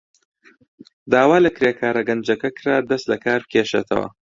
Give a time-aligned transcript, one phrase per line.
[1.11, 4.07] داوا لە کرێکارە گەنجەکە کرا دەست لەکار بکێشێتەوە.